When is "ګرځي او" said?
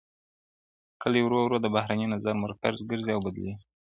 2.89-3.21